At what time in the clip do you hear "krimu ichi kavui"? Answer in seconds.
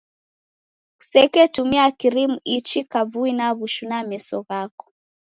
1.99-3.31